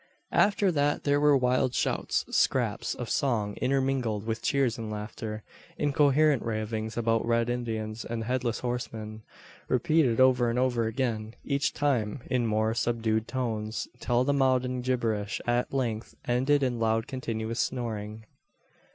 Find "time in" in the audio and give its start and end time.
11.75-12.47